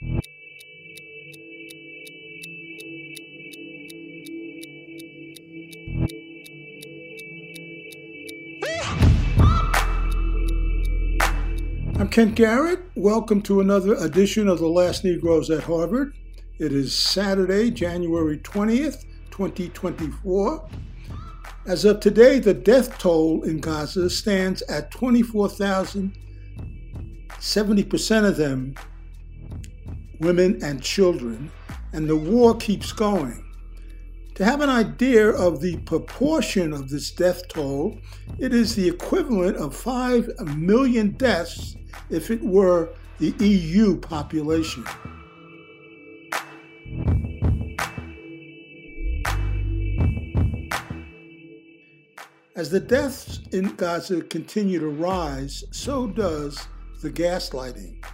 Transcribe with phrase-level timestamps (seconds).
[0.00, 0.12] I'm
[12.10, 12.80] Kent Garrett.
[12.94, 16.14] Welcome to another edition of The Last Negroes at Harvard.
[16.60, 20.68] It is Saturday, January 20th, 2024.
[21.66, 26.16] As of today, the death toll in Gaza stands at 24,000,
[27.40, 28.76] 70% of them
[30.20, 31.50] women and children,
[31.92, 33.44] and the war keeps going.
[34.34, 37.98] To have an idea of the proportion of this death toll,
[38.38, 41.76] it is the equivalent of 5 million deaths
[42.08, 44.84] if it were the EU population.
[52.54, 56.66] As the deaths in Gaza continue to rise, so does
[57.02, 58.04] the gaslighting.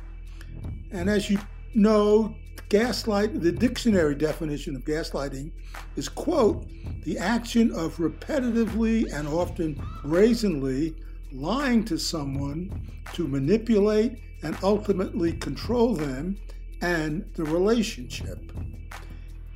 [0.91, 1.39] And as you
[1.75, 2.35] know,
[2.69, 5.53] gaslight, the dictionary definition of gaslighting
[5.97, 6.67] is, quote,
[7.03, 10.95] the action of repetitively and often brazenly
[11.33, 16.37] lying to someone to manipulate and ultimately control them
[16.83, 18.53] and the relationship.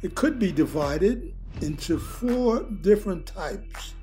[0.03, 3.95] It could be divided into four different types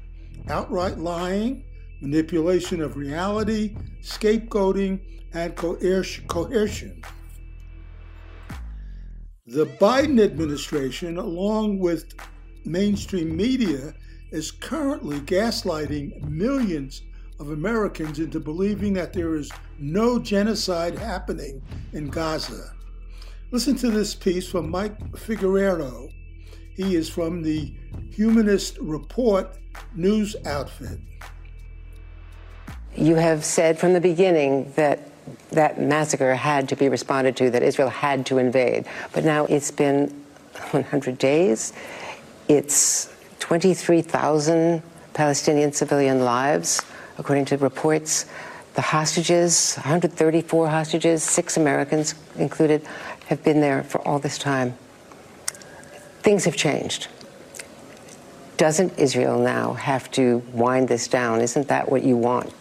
[0.49, 1.63] outright lying,
[2.01, 4.99] manipulation of reality, scapegoating,
[5.33, 7.03] and coercion.
[9.47, 12.15] The Biden administration, along with
[12.65, 13.93] mainstream media,
[14.31, 17.03] is currently gaslighting millions
[17.39, 21.61] of Americans into believing that there is no genocide happening
[21.93, 22.73] in Gaza.
[23.51, 26.07] Listen to this piece from Mike Figueroa.
[26.73, 27.71] He is from the
[28.13, 29.59] Humanist Report
[29.93, 30.97] news outfit.
[32.95, 35.07] You have said from the beginning that
[35.51, 38.85] that massacre had to be responded to, that Israel had to invade.
[39.13, 40.07] But now it's been
[40.71, 41.73] 100 days.
[42.47, 44.81] It's 23,000
[45.13, 46.81] Palestinian civilian lives,
[47.17, 48.25] according to reports.
[48.75, 52.85] The hostages, 134 hostages, six Americans included,
[53.27, 54.77] have been there for all this time.
[56.21, 57.07] Things have changed
[58.57, 61.41] doesn't Israel now have to wind this down?
[61.41, 62.53] Isn't that what you want?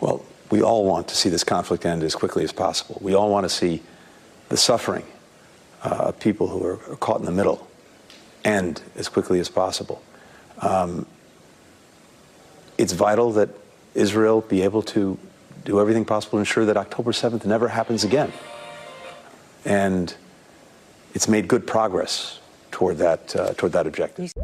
[0.00, 2.98] Well, we all want to see this conflict end as quickly as possible.
[3.00, 3.82] We all want to see
[4.50, 5.06] the suffering
[5.82, 7.66] uh, of people who are caught in the middle
[8.44, 10.02] end as quickly as possible.
[10.58, 11.06] Um,
[12.76, 13.48] it's vital that
[13.94, 15.18] Israel be able to
[15.64, 18.30] do everything possible to ensure that October 7th never happens again.
[19.64, 20.14] And
[21.14, 24.34] it's made good progress toward that, uh, toward that objective.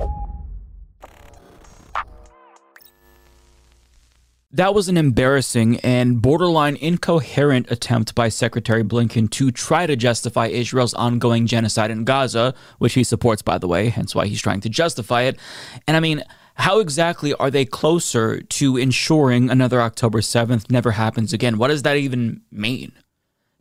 [4.50, 10.46] That was an embarrassing and borderline incoherent attempt by Secretary Blinken to try to justify
[10.46, 14.62] Israel's ongoing genocide in Gaza, which he supports, by the way, hence why he's trying
[14.62, 15.38] to justify it.
[15.86, 21.34] And I mean, how exactly are they closer to ensuring another October 7th never happens
[21.34, 21.58] again?
[21.58, 22.92] What does that even mean?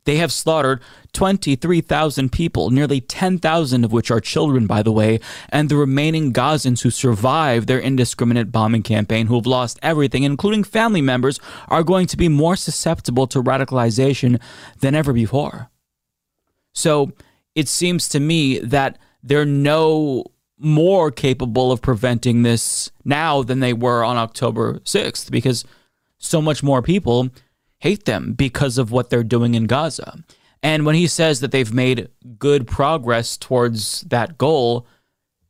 [0.07, 0.79] They have slaughtered
[1.11, 5.19] 23,000 people, nearly 10,000 of which are children, by the way,
[5.49, 10.63] and the remaining Gazans who survived their indiscriminate bombing campaign, who have lost everything, including
[10.63, 14.39] family members, are going to be more susceptible to radicalization
[14.79, 15.69] than ever before.
[16.71, 17.11] So
[17.53, 20.23] it seems to me that they're no
[20.57, 25.65] more capable of preventing this now than they were on October 6th because
[26.17, 27.29] so much more people
[27.79, 30.23] hate them because of what they're doing in Gaza.
[30.63, 34.87] And when he says that they've made good progress towards that goal,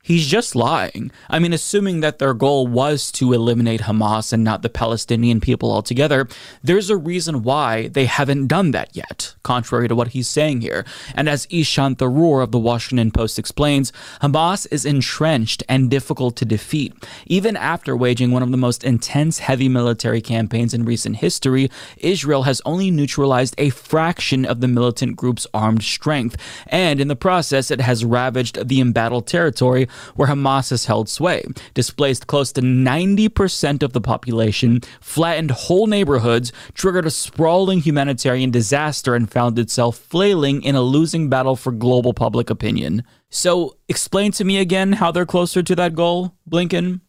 [0.08, 1.12] He's just lying.
[1.30, 5.70] I mean, assuming that their goal was to eliminate Hamas and not the Palestinian people
[5.70, 6.30] altogether,
[6.64, 10.86] there's a reason why they haven't done that yet, contrary to what he's saying here.
[11.14, 13.92] And as Ishan Tharoor of the Washington Post explains,
[14.22, 16.94] Hamas is entrenched and difficult to defeat.
[17.26, 22.44] Even after waging one of the most intense heavy military campaigns in recent history, Israel
[22.44, 26.38] has only neutralized a fraction of the militant group's armed strength.
[26.68, 31.44] And in the process, it has ravaged the embattled territory where Hamas has held sway,
[31.74, 39.16] displaced close to 90% of the population, flattened whole neighborhoods, triggered a sprawling humanitarian disaster,
[39.16, 43.04] and found itself flailing in a losing battle for global public opinion.
[43.30, 47.02] So, explain to me again how they're closer to that goal, Blinken?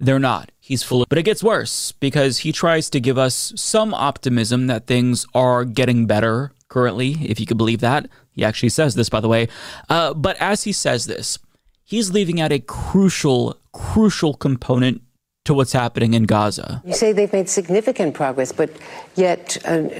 [0.00, 0.52] They're not.
[0.60, 4.68] He's full of, but it gets worse because he tries to give us some optimism
[4.68, 8.08] that things are getting better currently, if you could believe that.
[8.32, 9.48] He actually says this, by the way.
[9.88, 11.38] Uh, but as he says this,
[11.88, 15.00] he's leaving out a crucial, crucial component
[15.46, 16.82] to what's happening in Gaza.
[16.84, 18.70] You say they've made significant progress, but
[19.16, 19.90] yet an,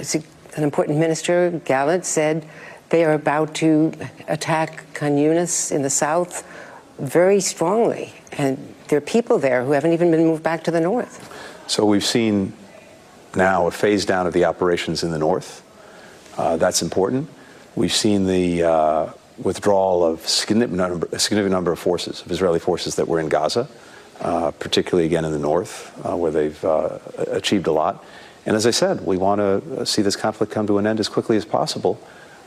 [0.55, 2.45] an important minister, Gallant, said
[2.89, 3.91] they are about to
[4.27, 6.47] attack Khan Yunis in the south
[6.99, 8.13] very strongly.
[8.33, 11.15] And there are people there who haven't even been moved back to the north.
[11.65, 12.53] So we've seen
[13.35, 15.63] now a phase down of the operations in the north.
[16.37, 17.27] Uh, that's important.
[17.75, 19.13] We've seen the uh,
[19.43, 23.67] withdrawal of a significant number of forces, of Israeli forces that were in Gaza,
[24.21, 26.99] uh, particularly again in the north, uh, where they've uh,
[27.31, 28.03] achieved a lot.
[28.45, 31.09] And as I said, we want to see this conflict come to an end as
[31.09, 31.99] quickly as possible,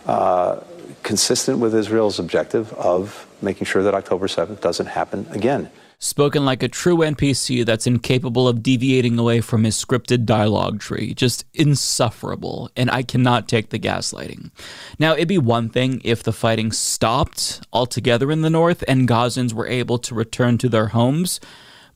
[0.06, 0.60] uh,
[1.02, 5.70] consistent with Israel's objective of making sure that October 7th doesn't happen again
[6.02, 11.14] spoken like a true NPC that's incapable of deviating away from his scripted dialogue tree.
[11.14, 14.50] Just insufferable, and I cannot take the gaslighting.
[14.98, 19.52] Now, it'd be one thing if the fighting stopped altogether in the north and Gazans
[19.52, 21.38] were able to return to their homes,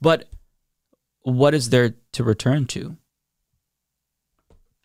[0.00, 0.28] but
[1.22, 2.96] what is there to return to?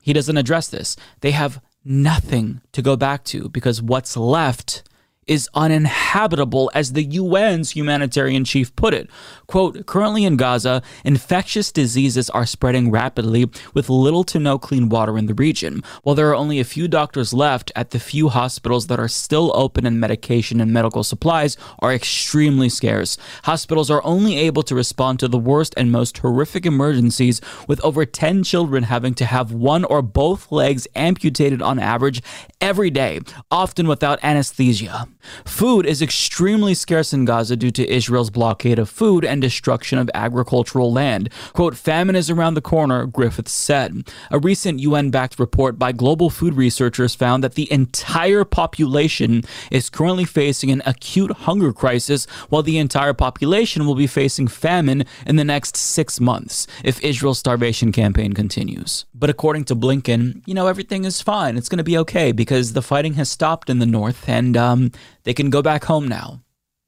[0.01, 0.97] He doesn't address this.
[1.19, 4.83] They have nothing to go back to because what's left
[5.27, 9.07] is uninhabitable, as the UN's humanitarian chief put it.
[9.45, 13.45] Quote, currently in Gaza, infectious diseases are spreading rapidly
[13.75, 15.83] with little to no clean water in the region.
[16.01, 19.51] While there are only a few doctors left at the few hospitals that are still
[19.55, 23.17] open and medication and medical supplies are extremely scarce.
[23.43, 28.05] Hospitals are only able to respond to the worst and most horrific emergencies, with over
[28.05, 32.23] 10 children having to have one or both legs amputated on average
[32.59, 33.19] every day,
[33.51, 35.07] often without anesthesia.
[35.45, 40.09] Food is extremely scarce in Gaza due to Israel's blockade of food and destruction of
[40.13, 41.29] agricultural land.
[41.53, 44.09] Quote, famine is around the corner, Griffiths said.
[44.29, 49.89] A recent UN backed report by global food researchers found that the entire population is
[49.89, 55.35] currently facing an acute hunger crisis, while the entire population will be facing famine in
[55.35, 59.05] the next six months if Israel's starvation campaign continues.
[59.21, 61.55] But according to Blinken, you know, everything is fine.
[61.55, 64.91] It's going to be okay because the fighting has stopped in the north and um,
[65.25, 66.41] they can go back home now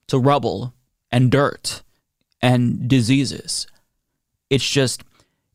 [0.08, 0.74] to rubble
[1.12, 1.84] and dirt
[2.42, 3.68] and diseases.
[4.50, 5.04] It's just,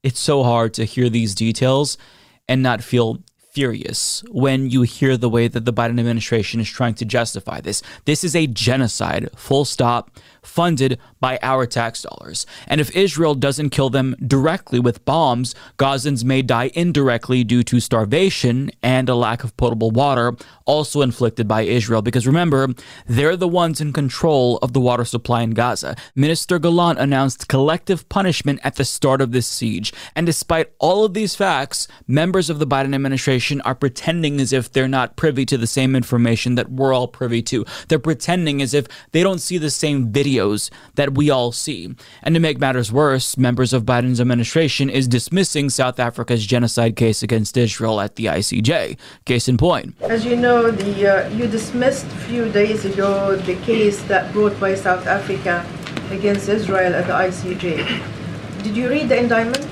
[0.04, 1.98] it's so hard to hear these details
[2.46, 6.94] and not feel furious when you hear the way that the Biden administration is trying
[6.94, 7.82] to justify this.
[8.04, 10.12] This is a genocide, full stop
[10.48, 12.46] funded by our tax dollars.
[12.66, 17.80] And if Israel doesn't kill them directly with bombs, Gazans may die indirectly due to
[17.80, 22.02] starvation and a lack of potable water, also inflicted by Israel.
[22.02, 22.68] Because remember,
[23.06, 25.96] they're the ones in control of the water supply in Gaza.
[26.14, 29.92] Minister Gallant announced collective punishment at the start of this siege.
[30.14, 34.72] And despite all of these facts, members of the Biden administration are pretending as if
[34.72, 37.64] they're not privy to the same information that we're all privy to.
[37.88, 41.94] They're pretending as if they don't see the same video videos that we all see.
[42.22, 47.22] And to make matters worse, members of Biden's administration is dismissing South Africa's genocide case
[47.22, 48.96] against Israel at the ICJ.
[49.24, 49.94] Case in point.
[50.02, 54.58] As you know, the uh, you dismissed a few days ago the case that brought
[54.60, 55.66] by South Africa
[56.10, 58.62] against Israel at the ICJ.
[58.62, 59.66] Did you read the indictment?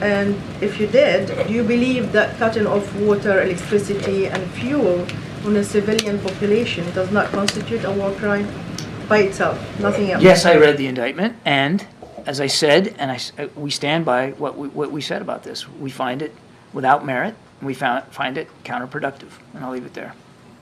[0.00, 5.06] And if you did, do you believe that cutting off water, electricity, and fuel
[5.46, 8.46] on a civilian population does not constitute a war crime?
[9.08, 10.22] By itself, nothing else.
[10.22, 11.86] Yes, I read the indictment, and
[12.26, 15.44] as I said, and I, uh, we stand by what we, what we said about
[15.44, 15.68] this.
[15.68, 16.34] We find it
[16.72, 20.14] without merit, and we found, find it counterproductive, and I'll leave it there.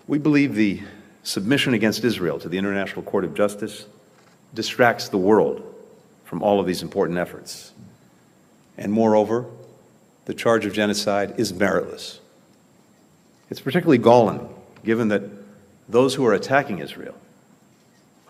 [0.06, 0.82] We believe the
[1.22, 3.86] submission against Israel to the International Court of Justice
[4.52, 5.74] distracts the world
[6.24, 7.72] from all of these important efforts.
[8.76, 9.46] And moreover,
[10.26, 12.18] the charge of genocide is meritless.
[13.50, 14.48] It's particularly galling,
[14.84, 15.22] given that
[15.88, 17.14] those who are attacking Israel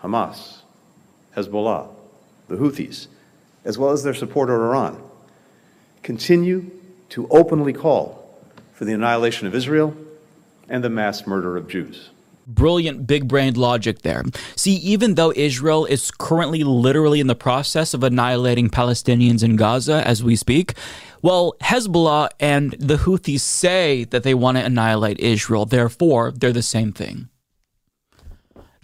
[0.05, 0.59] Hamas,
[1.35, 1.87] Hezbollah,
[2.47, 3.07] the Houthis,
[3.63, 5.01] as well as their supporter Iran,
[6.03, 6.69] continue
[7.09, 8.23] to openly call
[8.73, 9.95] for the annihilation of Israel
[10.69, 12.11] and the mass murder of Jews.
[12.47, 14.23] Brilliant big brained logic there.
[14.55, 20.07] See, even though Israel is currently literally in the process of annihilating Palestinians in Gaza
[20.07, 20.75] as we speak,
[21.23, 25.65] well, Hezbollah and the Houthis say that they want to annihilate Israel.
[25.65, 27.29] Therefore, they're the same thing.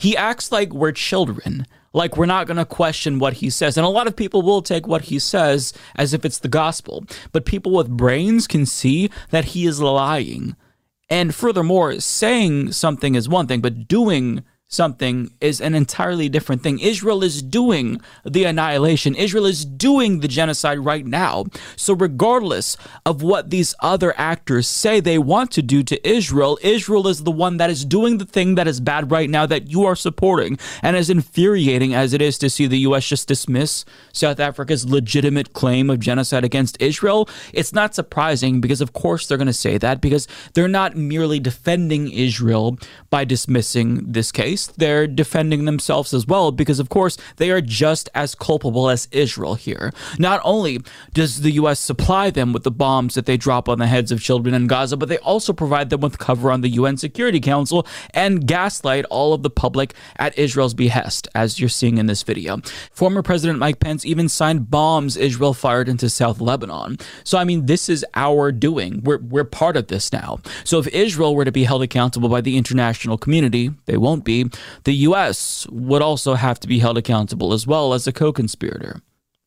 [0.02, 3.78] He acts like we're children, like we're not going to question what he says.
[3.78, 7.06] And a lot of people will take what he says as if it's the gospel.
[7.32, 10.56] But people with brains can see that he is lying.
[11.08, 16.80] And furthermore, saying something is one thing, but doing something is an entirely different thing.
[16.80, 19.14] Israel is doing the annihilation.
[19.16, 21.46] Israel is doing the genocide right now.
[21.76, 27.08] So, regardless of what these other actors say they want to do to Israel, Israel
[27.10, 29.84] is the one that is doing the thing that is bad right now that you
[29.84, 30.58] are supporting.
[30.82, 33.08] And as infuriating as it is to see the U.S.
[33.08, 38.94] just dismiss South Africa's legitimate claim of genocide against Israel, it's not surprising because, of
[38.94, 42.78] course, they're going to say that because they're not merely defending Israel
[43.10, 48.10] by dismissing this case they're defending themselves as well because, of course, they are just
[48.14, 49.92] as culpable as Israel here.
[50.20, 50.82] Not only
[51.14, 51.80] does the U.S.
[51.80, 54.98] supply them with the bombs that they drop on the heads of children in Gaza,
[54.98, 59.34] but they also provide them with cover on the UN Security Council and gaslight all
[59.34, 62.58] of the public at Israel's behest, as you're seeing in this video.
[62.92, 66.98] Former President Mike Pence even signed bombs Israel fired into South Lebanon.
[67.24, 69.02] So, I mean, this is our doing.
[69.04, 70.40] We're, we're part of this now.
[70.64, 74.50] So, if Israel were to be held accountable by the international community, they won't be,
[74.84, 75.68] the U.S.
[75.70, 79.02] would also have to be held accountable as well as a co conspirator.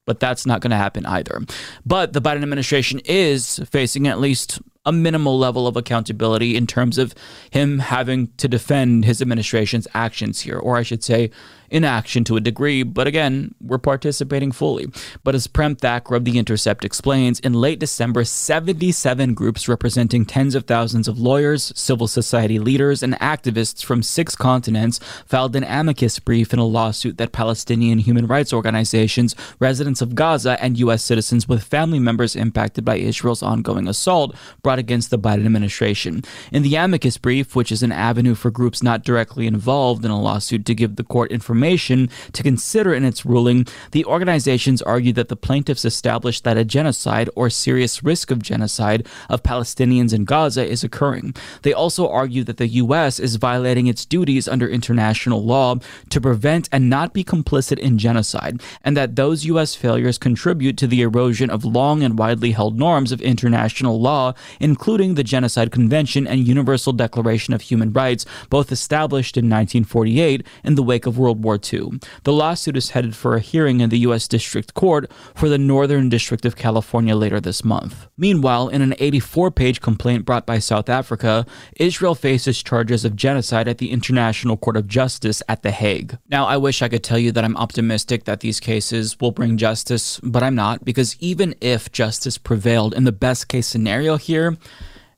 [0.07, 1.41] But that's not going to happen either.
[1.87, 6.99] But the Biden administration is facing at least a minimal level of accountability in terms
[6.99, 7.15] of
[7.51, 11.31] him having to defend his administration's actions here, or I should say,
[11.75, 14.87] inaction to a degree, but again, we're participating fully.
[15.25, 20.55] But as Prem Thakker of The Intercept explains, in late December, 77 groups representing tens
[20.55, 26.21] of thousands of lawyers, civil society leaders, and activists from six continents filed an amicus
[26.21, 31.03] brief in a lawsuit that Palestinian human rights organizations, residents of Gaza, and U.S.
[31.03, 36.23] citizens with family members impacted by Israel's ongoing assault brought against the Biden administration.
[36.53, 40.21] In the amicus brief, which is an avenue for groups not directly involved in a
[40.21, 45.29] lawsuit to give the court information, to consider in its ruling, the organizations argued that
[45.29, 50.67] the plaintiffs established that a genocide or serious risk of genocide of Palestinians in Gaza
[50.67, 51.35] is occurring.
[51.63, 53.19] They also argued that the U.S.
[53.19, 55.77] is violating its duties under international law
[56.11, 59.75] to prevent and not be complicit in genocide, and that those U.S.
[59.75, 65.15] failures contribute to the erosion of long and widely held norms of international law, including
[65.15, 70.83] the Genocide Convention and Universal Declaration of Human Rights, both established in 1948 in the
[70.83, 72.01] wake of World War War II.
[72.25, 74.27] The lawsuit is headed for a hearing in the U.S.
[74.27, 78.09] District Court for the Northern District of California later this month.
[78.17, 81.47] Meanwhile, in an 84 page complaint brought by South Africa,
[81.77, 86.19] Israel faces charges of genocide at the International Court of Justice at The Hague.
[86.29, 89.57] Now, I wish I could tell you that I'm optimistic that these cases will bring
[89.57, 94.57] justice, but I'm not, because even if justice prevailed in the best case scenario here,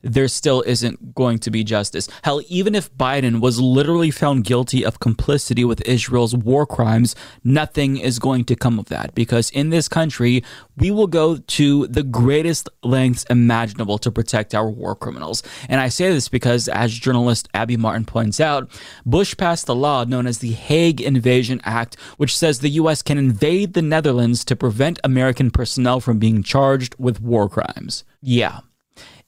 [0.02, 2.08] there still isn't going to be justice.
[2.22, 7.96] Hell, even if Biden was literally found guilty of complicity with Israel's war crimes, nothing
[7.96, 10.42] is going to come of that because in this country,
[10.76, 15.42] we will go to the greatest lengths imaginable to protect our war criminals.
[15.68, 18.70] And I say this because, as journalist Abby Martin points out,
[19.04, 23.02] Bush passed a law known as the Hague Invasion Act, which says the U.S.
[23.02, 28.04] can invade the Netherlands to prevent American personnel from being charged with war crimes.
[28.20, 28.60] Yeah,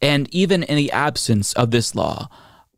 [0.01, 2.29] and even in the absence of this law,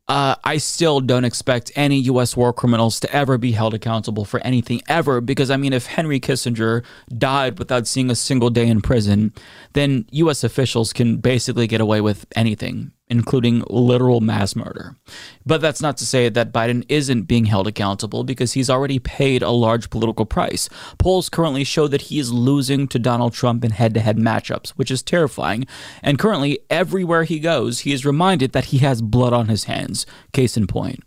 [0.09, 2.37] uh, I still don't expect any U.S.
[2.37, 5.21] war criminals to ever be held accountable for anything ever.
[5.21, 6.85] Because, I mean, if Henry Kissinger
[7.17, 9.33] died without seeing a single day in prison,
[9.75, 10.43] then U.S.
[10.43, 14.97] officials can basically get away with anything including literal mass murder.
[15.45, 19.43] But that's not to say that Biden isn't being held accountable because he's already paid
[19.43, 20.69] a large political price.
[20.99, 24.71] Polls currently show that he is losing to Donald Trump in head to head matchups,
[24.71, 25.67] which is terrifying.
[26.03, 30.07] And currently, everywhere he goes, he is reminded that he has blood on his hands.
[30.33, 31.03] Case in point.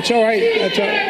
[0.00, 0.40] That's all right.
[0.40, 1.09] That's all right.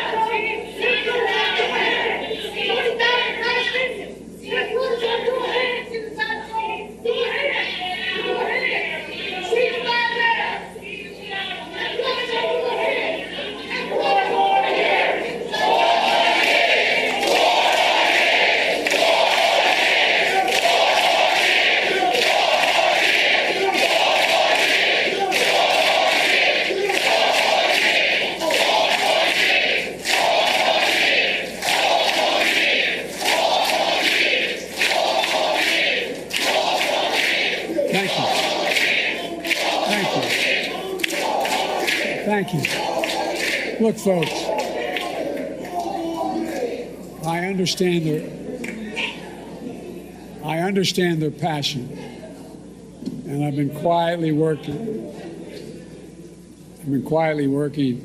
[43.81, 44.31] Look, folks,
[47.25, 48.41] I understand that
[50.45, 51.89] I understand their passion,
[53.25, 55.11] and I've been quietly working.
[56.79, 57.97] I've been quietly working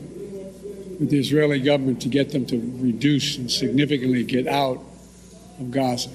[0.98, 4.82] with the Israeli government to get them to reduce and significantly get out
[5.60, 6.10] of Gaza,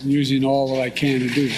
[0.00, 1.50] using all that I can to do.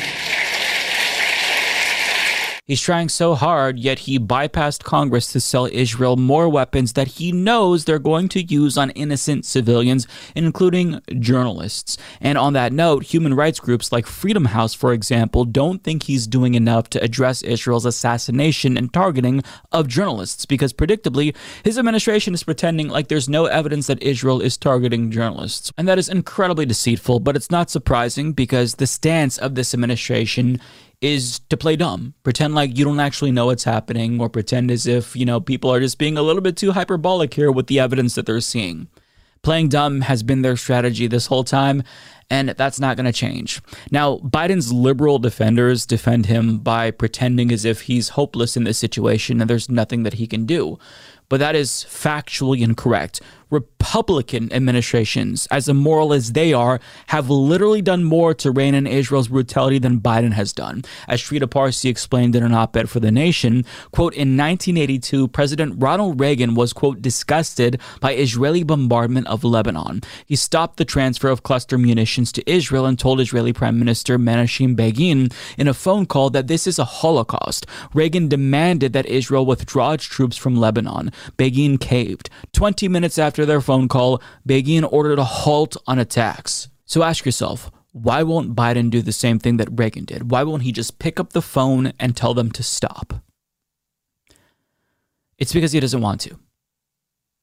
[2.69, 7.33] He's trying so hard, yet he bypassed Congress to sell Israel more weapons that he
[7.33, 11.97] knows they're going to use on innocent civilians, including journalists.
[12.21, 16.27] And on that note, human rights groups like Freedom House, for example, don't think he's
[16.27, 21.35] doing enough to address Israel's assassination and targeting of journalists because, predictably,
[21.65, 25.73] his administration is pretending like there's no evidence that Israel is targeting journalists.
[25.79, 30.61] And that is incredibly deceitful, but it's not surprising because the stance of this administration
[31.00, 34.87] is to play dumb, pretend like you don't actually know what's happening, or pretend as
[34.87, 37.78] if, you know, people are just being a little bit too hyperbolic here with the
[37.78, 38.88] evidence that they're seeing.
[39.43, 41.85] Playing dumb has been their strategy this whole time,
[42.31, 43.61] and that's not going to change.
[43.91, 49.41] Now, Biden's liberal defenders defend him by pretending as if he's hopeless in this situation
[49.41, 50.79] and there's nothing that he can do.
[51.29, 53.21] But that is factually incorrect.
[53.51, 59.29] Republican administrations, as immoral as they are, have literally done more to rein in Israel's
[59.29, 60.85] brutality than Biden has done.
[61.07, 65.75] As Trita Parsi explained in an op ed for The Nation, quote, in 1982, President
[65.79, 70.03] Ronald Reagan was, quote, disgusted by Israeli bombardment of Lebanon.
[70.27, 74.77] He stopped the transfer of cluster munitions to Israel and told Israeli Prime Minister Menachem
[74.77, 77.67] Begin in a phone call that this is a Holocaust.
[77.95, 81.13] Reagan demanded that Israel withdraw its troops from Lebanon.
[81.39, 82.29] Begin caved.
[82.53, 86.69] 20 minutes after after their phone call, Begin ordered a halt on attacks.
[86.87, 90.33] So ask yourself, why won't Biden do the same thing that Reagan did?
[90.33, 93.23] Why won't he just pick up the phone and tell them to stop?
[95.39, 96.37] It's because he doesn't want to.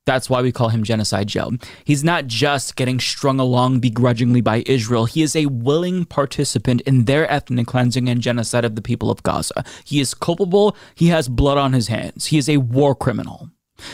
[0.05, 1.51] That's why we call him Genocide Joe.
[1.83, 7.05] He's not just getting strung along begrudgingly by Israel, he is a willing participant in
[7.05, 9.63] their ethnic cleansing and genocide of the people of Gaza.
[9.83, 13.49] He is culpable, he has blood on his hands, he is a war criminal.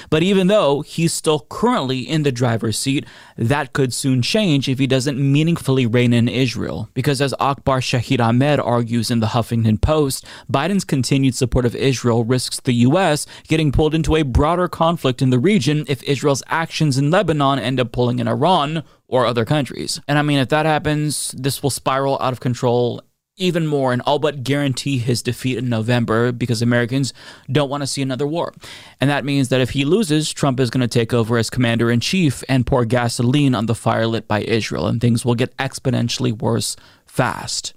[0.09, 3.05] But even though he's still currently in the driver's seat,
[3.37, 6.89] that could soon change if he doesn't meaningfully rein in Israel.
[6.93, 12.23] Because as Akbar Shahid Ahmed argues in the Huffington Post, Biden's continued support of Israel
[12.23, 13.25] risks the U.S.
[13.47, 17.79] getting pulled into a broader conflict in the region if Israel's actions in Lebanon end
[17.79, 19.99] up pulling in Iran or other countries.
[20.07, 23.01] And I mean, if that happens, this will spiral out of control
[23.41, 27.13] even more and all but guarantee his defeat in November because Americans
[27.51, 28.53] don't want to see another war.
[28.99, 31.89] And that means that if he loses, Trump is going to take over as commander
[31.89, 35.55] in chief and pour gasoline on the fire lit by Israel, and things will get
[35.57, 36.75] exponentially worse
[37.05, 37.73] fast.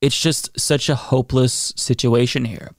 [0.00, 2.72] It's just such a hopeless situation here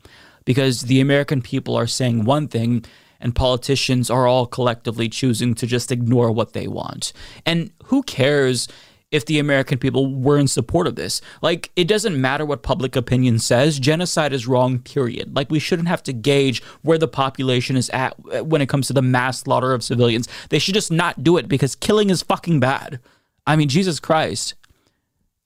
[0.46, 2.86] because the American people are saying one thing
[3.20, 7.14] and politicians are all collectively choosing to just ignore what they want.
[7.46, 8.68] And who cares
[9.10, 11.22] if the American people were in support of this.
[11.42, 15.36] Like, it doesn't matter what public opinion says, genocide is wrong, period.
[15.36, 18.88] Like, we shouldn't have to gauge where the population is at uh, when it comes
[18.88, 20.28] to the mass slaughter of civilians.
[20.50, 23.00] They should just not do it because killing is fucking bad.
[23.46, 24.56] I mean, Jesus Christ.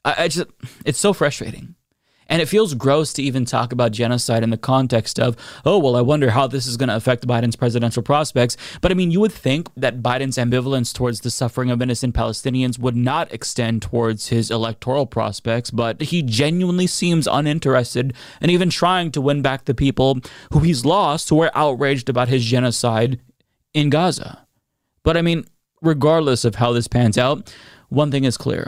[0.04, 0.48] I, I just,
[0.84, 1.76] it's so frustrating.
[2.32, 5.98] And it feels gross to even talk about genocide in the context of, oh, well,
[5.98, 8.56] I wonder how this is going to affect Biden's presidential prospects.
[8.80, 12.80] But I mean, you would think that Biden's ambivalence towards the suffering of innocent Palestinians
[12.80, 19.12] would not extend towards his electoral prospects, but he genuinely seems uninterested in even trying
[19.12, 20.22] to win back the people
[20.54, 23.20] who he's lost who are outraged about his genocide
[23.74, 24.48] in Gaza.
[25.04, 25.44] But I mean,
[25.82, 27.54] regardless of how this pans out,
[27.90, 28.68] one thing is clear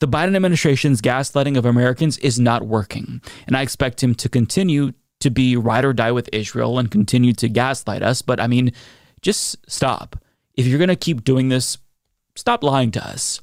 [0.00, 4.92] the Biden administration's gaslighting of Americans is not working, and I expect him to continue
[5.20, 8.22] to be ride or die with Israel and continue to gaslight us.
[8.22, 8.72] But I mean,
[9.22, 10.16] just stop.
[10.54, 11.78] If you're going to keep doing this,
[12.34, 13.40] stop lying to us.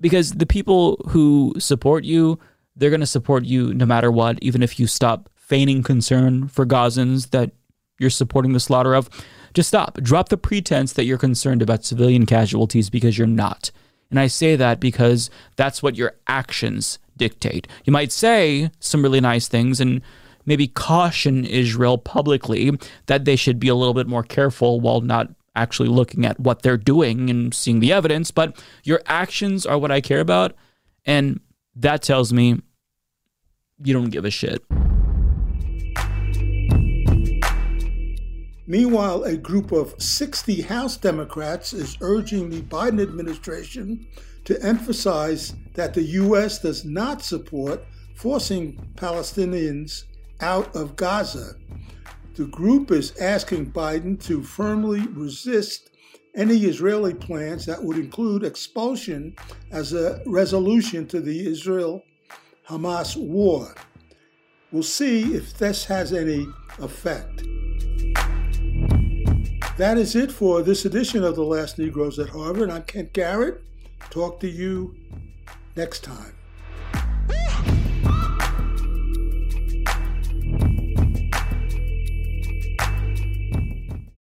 [0.00, 2.38] Because the people who support you,
[2.74, 6.64] they're going to support you no matter what, even if you stop feigning concern for
[6.64, 7.52] Gazans that
[7.98, 9.08] you're supporting the slaughter of.
[9.54, 9.98] Just stop.
[10.02, 13.70] Drop the pretense that you're concerned about civilian casualties because you're not.
[14.12, 17.66] And I say that because that's what your actions dictate.
[17.86, 20.02] You might say some really nice things and
[20.44, 25.30] maybe caution Israel publicly that they should be a little bit more careful while not
[25.56, 28.30] actually looking at what they're doing and seeing the evidence.
[28.30, 30.54] But your actions are what I care about.
[31.06, 31.40] And
[31.74, 32.60] that tells me
[33.82, 34.62] you don't give a shit.
[38.72, 44.06] Meanwhile, a group of 60 House Democrats is urging the Biden administration
[44.46, 46.58] to emphasize that the U.S.
[46.58, 50.04] does not support forcing Palestinians
[50.40, 51.52] out of Gaza.
[52.36, 55.90] The group is asking Biden to firmly resist
[56.34, 59.36] any Israeli plans that would include expulsion
[59.70, 62.02] as a resolution to the Israel
[62.66, 63.74] Hamas war.
[64.70, 66.46] We'll see if this has any
[66.78, 67.44] effect.
[69.78, 72.68] That is it for this edition of The Last Negroes at Harvard.
[72.68, 73.62] I'm Kent Garrett.
[74.10, 74.94] Talk to you
[75.76, 76.34] next time.